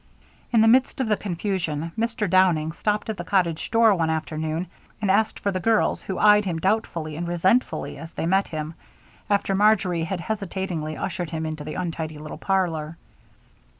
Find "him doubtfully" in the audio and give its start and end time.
6.43-7.15